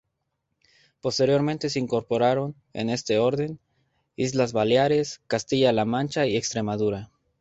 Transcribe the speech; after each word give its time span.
Posteriormente 0.99 1.69
se 1.69 1.77
incorporaron, 1.77 2.55
en 2.73 2.89
este 2.89 3.19
orden: 3.19 3.59
Islas 4.15 4.51
Baleares, 4.51 5.21
Castilla-La 5.27 5.85
Mancha 5.85 6.25
y 6.25 6.37
Extremadura. 6.37 7.11